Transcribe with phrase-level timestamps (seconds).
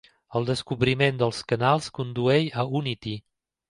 [0.39, 3.19] El descobriment dels canals condueix a Unity.